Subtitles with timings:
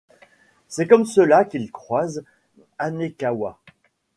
[0.67, 2.23] C'est comme cela qu'il croise
[2.79, 3.59] Hanekawa.